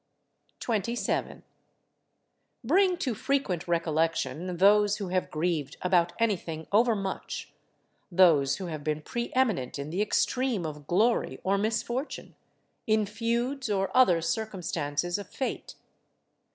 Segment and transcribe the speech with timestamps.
[0.61, 1.43] 27.
[2.63, 7.53] Bring to frequent recollection those who have grieved about anything overmuch,
[8.11, 12.33] those who have been pre eminent in the extreme of glory or misfortune,
[12.87, 15.75] in feuds or other circumstances of fate.